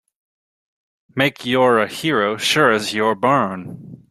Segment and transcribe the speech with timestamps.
[1.15, 3.99] Make you're a hero sure as you're born!